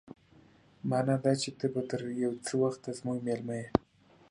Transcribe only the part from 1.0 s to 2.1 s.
دا چې ته به تر